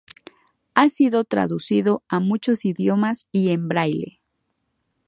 Ha 0.73 0.89
sido 0.89 1.25
traducido 1.25 2.01
a 2.07 2.19
muchos 2.19 2.65
idiomas 2.65 3.27
y 3.31 3.49
en 3.51 3.67
braille. 3.67 4.19